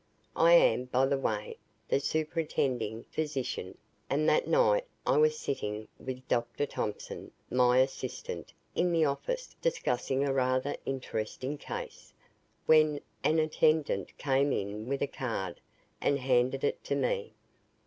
I 0.35 0.53
am, 0.53 0.85
by 0.85 1.05
the 1.05 1.17
way, 1.19 1.57
the 1.87 1.99
superintending 1.99 3.03
physician, 3.11 3.77
and 4.09 4.27
that 4.27 4.47
night 4.47 4.87
I 5.05 5.17
was 5.17 5.37
sitting 5.37 5.87
with 5.99 6.27
Dr. 6.27 6.65
Thompson, 6.65 7.29
my 7.51 7.77
assistant, 7.77 8.51
in 8.73 8.91
the 8.91 9.05
office 9.05 9.55
discussing 9.61 10.23
a 10.25 10.33
rather 10.33 10.75
interesting 10.87 11.55
case, 11.59 12.15
when 12.65 12.99
an 13.23 13.37
attendant 13.37 14.17
came 14.17 14.51
in 14.51 14.87
with 14.87 15.03
a 15.03 15.07
card 15.07 15.61
and 16.01 16.17
handed 16.17 16.63
it 16.63 16.83
to 16.85 16.95
me. 16.95 17.35